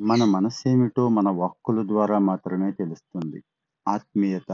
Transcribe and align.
మన 0.00 0.24
మనస్సేమిటో 0.24 1.08
మన 1.08 1.28
వాక్కుల 1.30 1.88
ద్వారా 1.88 2.18
మాత్రమే 2.18 2.70
తెలుస్తుంది. 2.70 3.42
ఆత్మీయత, 3.88 4.52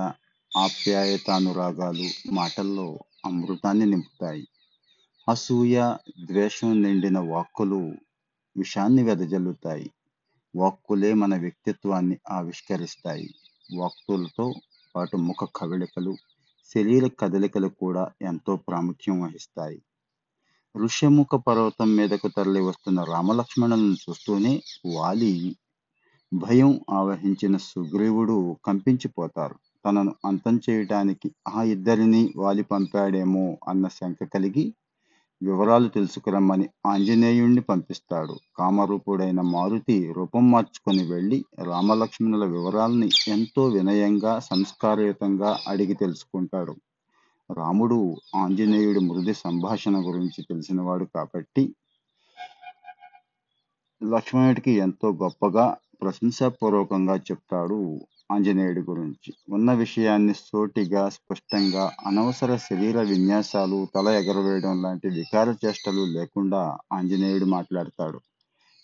ఆప్యాయత 0.59 1.31
అనురాగాలు 1.31 2.33
మాటల్లో 2.33 2.99
అమృతాన్ని 3.27 3.87
నింపుతాయి. 3.87 4.49
అసూయ, 5.29 5.97
ద్వేషం 6.25 6.83
నిండిన 6.83 7.19
వాక్కులు 7.19 7.93
విషాన్ని 8.57 9.03
వెదజల్లుతాయి. 9.03 9.91
వాక్కులే 10.57 11.15
మన 11.15 11.37
వ్యక్తిత్వాన్ని 11.37 12.17
ఆవిష్కరిస్తాయి. 12.31 13.29
వాక్కులతో 13.77 14.55
పాటు 14.97 15.17
ముఖ 15.17 15.49
కవళికలు, 15.57 16.17
శరీర 16.75 17.09
కదలికలు 17.21 17.69
కూడా 17.69 18.11
ఎంతో 18.23 18.57
ప్రాముఖ్యం 18.57 19.21
వహిస్తాయి. 19.21 19.83
ఋష్యముఖ 20.75 21.35
పర్వతం 21.35 21.97
మీదకు 21.97 22.29
తరలి 22.29 22.61
వస్తున్న 22.61 23.05
రామలక్ష్మణులను 23.05 23.95
చూస్తూనే 23.95 24.53
వాలి 24.97 25.33
భయం 26.33 26.81
ఆవహించిన 26.91 27.57
సుగ్రీవుడు 27.57 28.37
కంపించిపోతారు. 28.65 29.57
తనను 29.87 30.15
అంతం 30.25 30.61
చేయటానికి 30.71 31.29
ఆ 31.49 31.63
ఇద్దరిని 31.63 32.33
వాలి 32.37 32.63
పంపాడేమో 32.63 33.59
అన్న 33.69 33.89
శంక 33.89 34.25
కలిగి 34.25 34.65
వివరాలు 35.43 35.89
తెలుసుకురమ్మని 35.89 36.69
ఆంజనేయుణ్ణి 36.87 37.61
పంపిస్తాడు. 37.61 38.35
కామరూపుడైన 38.59 39.41
మారుతి 39.41 40.13
రూపం 40.13 40.51
మార్చుకొని 40.51 41.05
వెళ్ళి 41.05 41.39
రామలక్ష్మణుల 41.63 42.45
వివరాల్ని 42.45 43.09
ఎంతో 43.29 43.65
వినయంగా, 43.67 44.39
సంస్కారయుతంగా 44.41 45.59
అడిగి 45.69 45.95
తెలుసుకుంటాడు. 45.95 46.75
రాముడు 47.53 48.17
ఆంజనేయుడి 48.37 48.99
మృదు 48.99 49.33
సంభాషణ 49.33 49.97
గురించి 49.97 50.43
తెలిసినవాడు 50.43 51.05
కాబట్టి 51.05 51.75
లక్ష్మణుడికి 54.03 54.71
ఎంతో 54.71 55.13
గొప్పగా 55.13 55.77
ప్రశంసాపూర్వకంగా 56.03 57.17
చెప్తాడు 57.17 58.01
ఆంజనేయుడి 58.33 58.81
గురించి. 58.81 59.33
ఉన్న 59.51 59.73
విషయాన్ని 59.73 60.35
సోటిగా 60.35 61.09
స్పష్టంగా, 61.09 61.93
అనవసర 62.07 62.57
శరీర 62.57 63.01
విన్యాసాలు, 63.01 63.89
తల 63.95 64.09
ఎగరవేయడం 64.09 64.83
లాంటి 64.83 65.09
వికార 65.09 65.55
చేష్టలు 65.65 66.05
లేకుండా 66.05 66.79
ఆంజనేయుడు 66.93 67.45
మాట్లాడతాడు. 67.45 68.21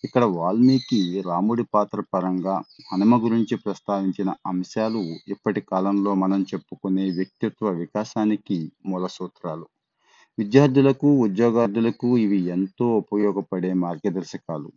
ఇక్కడ 0.04 0.24
వాల్మీకి 0.36 0.98
రాముడి 1.26 1.64
పాత్ర 1.74 2.00
పరంగా 2.14 2.54
హనుమ 2.92 3.24
గురించి 3.24 3.56
ప్రస్తావించిన 3.56 4.34
అంశాలు 4.46 5.00
ఇప్పటి 5.28 5.60
కాలంలో 5.60 6.14
మనం 6.14 6.42
చెప్పుకునే 6.42 7.04
వ్యక్తిత్వ 7.10 7.70
వికాసానికి 7.72 8.58
మూల 8.86 9.06
సూత్రాలు. 9.08 9.66
విద్యార్థులకు, 10.38 11.08
ఉద్యోగార్థులకు 11.18 12.18
ఇవి 12.18 12.38
ఎంతో 12.48 12.86
ఉపయోగపడే 12.96 13.72
మార్గదర్శకాలు. 13.74 14.70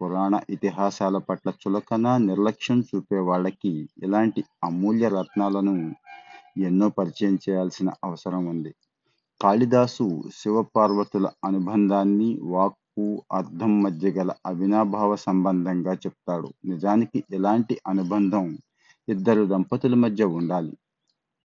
పురాణ 0.00 0.40
ఇతిహాసాల 0.50 1.18
పట్ల 1.18 1.52
చులకన, 1.62 2.16
నిర్లక్ష్యం 2.28 2.80
చూపే 2.80 3.18
వాళ్ళకి 3.20 3.72
ఇలాంటి 4.02 4.40
అమూల్య 4.64 5.08
రత్నాలను 5.08 5.74
ఎన్నో 6.60 6.88
పరిచయం 6.88 7.38
చేయాల్సిన 7.44 7.90
అవసరం 8.04 8.46
ఉంది. 8.46 8.72
కాళిదాసు 9.40 10.06
శివపార్వతుల 10.36 11.26
అనుబంధాన్ని 11.44 12.38
వాక్ 12.44 12.78
కు 12.96 13.04
అర్థం 13.32 13.82
మధ్య 13.82 14.08
గల 14.10 14.30
అవినాభావ 14.46 15.10
సంబంధంగా 15.24 15.92
చెప్తాడు. 15.94 16.48
నిజానికి 16.64 17.18
ఎలాంటి 17.30 17.74
అనుబంధం 17.86 18.46
ఇద్దరు 19.08 19.44
దంపతుల 19.44 19.94
మధ్య 19.96 20.24
ఉండాలి. 20.38 20.74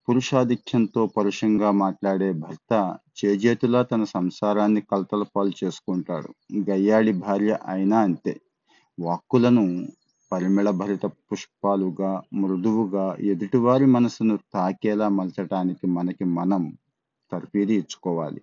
పురుషాధిక్యంతో 0.07 1.01
పరుషంగా 1.17 1.71
మాట్లాడే 1.77 2.29
భర్త 2.43 2.73
చేజేతులా 3.19 3.81
తన 3.83 4.03
సంసారాన్ని 4.13 4.81
కలతలపాలు 4.81 5.53
చేసుకుంటాడు. 5.61 6.29
గయ్యాళి 6.69 7.13
భార్య 7.23 7.53
అయినా 7.67 7.99
అంతే. 8.01 8.33
వాక్కులను 8.97 9.65
పరిమళభరిత 10.31 11.05
పుష్పాలుగా, 11.27 12.11
మృదువుగా 12.33 13.05
ఎదుటివారి 13.31 13.87
మనసును 13.87 14.37
తాకేలా 14.53 15.09
మలచటానికి 15.11 15.87
మనకి 15.97 16.25
మనం 16.39 16.63
తర్ఫీదు 17.31 17.73
ఇచ్చుకోవాలి. 17.73 18.41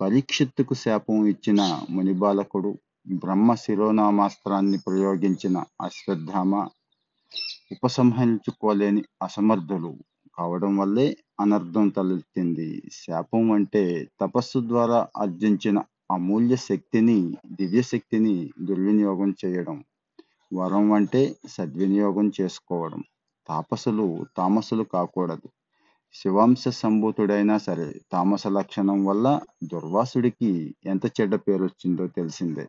పరీక్షిత్తుకు 0.00 0.74
శాపం 0.74 1.26
ఇచ్చిన 1.26 1.60
మునిబాలకుడు, 1.90 2.70
బ్రహ్మ 3.14 3.54
శిరోనామాస్త్రాన్ని 3.54 4.78
ప్రయోగించిన 4.78 5.56
అశ్వత్థామ 5.80 6.52
ఉపసంహరించుకోలేని 7.70 9.02
అసమర్థులు 9.22 9.92
కావడం 10.38 10.76
వల్లే 10.76 11.06
అనర్థం 11.40 11.88
తలెత్తింది. 11.88 12.68
శాపం 12.92 13.50
అంటే 13.50 13.82
తపస్సు 14.20 14.58
ద్వారా 14.68 15.08
ఆర్జించిన 15.16 15.78
అమూల్య 16.10 16.56
శక్తిని, 16.68 17.18
దివ్యశక్తిని 17.52 18.34
దుర్వినియోగం 18.60 19.34
చేయడం. 19.44 19.76
వరం 20.52 20.92
అంటే 20.92 21.22
సద్వినియోగం 21.48 22.32
చేసుకోవడం. 22.40 23.00
తాపసులు 23.48 24.06
తామసులు 24.36 24.82
కాకూడదు. 24.94 25.48
శివాంశ 26.14 26.68
సంభూతుడైనా 26.68 27.58
సరే 27.58 27.86
తామస 28.12 28.46
లక్షణం 28.46 28.98
వల్ల 29.04 29.26
దుర్వాసుడికి 29.64 30.50
ఎంత 30.86 31.04
చెడ్డ 31.16 31.34
పేరు 31.36 31.64
వచ్చిందో 31.64 32.06
తెలిసిందే. 32.06 32.64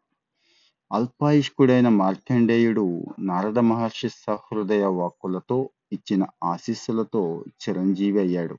అల్పాయుష్కుడైన 0.91 1.89
మార్కండేయుడు 1.89 2.85
నారద 3.19 3.59
మహర్షి 3.59 4.09
సహృదయ 4.16 4.85
వాక్కులతో 5.00 5.57
ఇచ్చిన 5.91 6.23
ఆశీస్సులతో 6.44 7.22
చిరంజీవి 7.61 8.19
అయ్యాడు. 8.19 8.57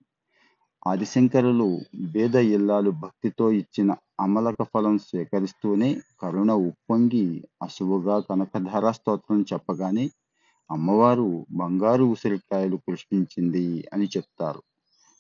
ఆదిశంకరులు 0.86 1.69
వేద 2.12 2.36
ఇల్లాలు 2.56 2.91
భక్తితో 2.91 3.50
ఇచ్చిన 3.52 3.91
అమలక 4.20 4.62
ఫలం 4.62 4.98
స్వీకరిస్తూనే 4.98 5.91
కరుణ 6.22 6.52
ఉప్పొంగి 6.69 7.26
అసువుగా 7.62 8.19
కనకధారా 8.20 8.92
స్తోత్రం 8.92 9.41
చెప్పగానే 9.52 10.06
అమ్మవారు 10.70 11.28
బంగారు 11.52 12.04
ఉసిరికాయలు 12.04 12.76
కృష్ణించింది 12.86 13.66
అని 13.92 14.06
చెప్తారు. 14.16 14.62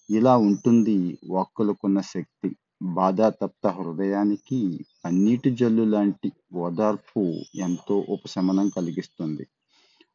ఇలా 0.08 0.36
ఉంటుంది 0.36 1.18
వాక్కులకున్న 1.30 2.00
శక్తి. 2.00 2.56
బాధాతప్త 2.82 3.66
హృదయానికి 3.68 4.58
పన్నీటి 5.04 5.50
జల్లు 5.50 5.84
లాంటి 5.84 6.32
ఓదార్పు 6.54 7.22
ఎంతో 7.56 8.06
ఉపశమనం 8.08 8.68
కలిగిస్తుంది. 8.68 9.44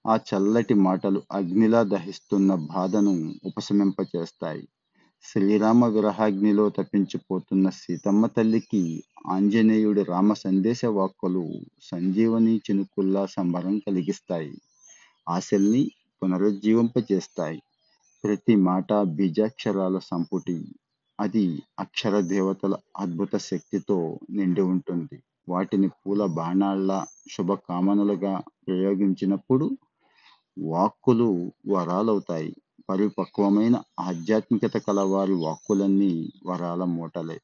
ఆ 0.07 0.19
చల్లటి 0.29 0.73
మాటలు 0.73 1.21
అగ్నిలా 1.31 1.83
దహిస్తున్న 1.83 2.55
బాధను 2.75 3.13
ఉపశమింపచేస్తాయి. 3.45 4.63
శ్రీరామ 5.23 5.85
విరహాగ్నిలో 5.85 6.69
తపించిపోతున్న 6.69 7.69
సీతమ్మ 7.69 8.27
తల్లికి 8.27 9.03
ఆంజనేయుడి 9.27 10.03
రామ 10.03 10.33
సందేశ 10.33 10.85
వాక్కులు 10.85 11.43
సంజీవని 11.81 12.57
చినుకుల్లా 12.57 13.25
సంబరం 13.25 13.79
కలిగిస్తాయి. 13.79 14.53
ఆశల్ని 15.29 15.91
పునరుజ్జీవింపచేస్తాయి. 16.21 17.59
ప్రతి 18.23 18.55
మాట 18.55 18.93
బీజాక్షరాల 19.09 19.99
సంపుటి. 19.99 20.57
అది 21.19 21.45
అక్షర 21.79 22.19
దేవతల 22.19 22.73
అద్భుత 22.97 23.37
శక్తితో 23.37 23.97
నిండి 24.29 24.61
ఉంటుంది. 24.61 25.17
వాటిని 25.49 25.87
పూల 25.87 26.25
బాణాల్లా, 26.25 26.99
శుభకామనలుగా 27.31 28.33
ప్రయోగించినప్పుడు 28.67 29.65
వాక్కులు 30.57 31.29
వరాలవుతాయి. 31.67 32.51
పరిపక్వమైన 32.89 33.75
ఆధ్యాత్మికత 33.99 34.77
కలవారి 34.77 35.33
వాక్కులన్నీ 35.33 36.13
వరాల 36.45 36.83
మూటలే. 36.83 37.37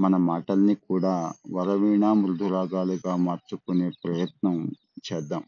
మన 0.00 0.16
మాటల్ని 0.16 0.74
కూడా 0.74 1.14
వరవీణా 1.52 2.12
మృదురాగాలుగా 2.12 3.16
మార్చుకునే 3.16 3.90
ప్రయత్నం 4.04 4.56
చేద్దాం. 5.06 5.42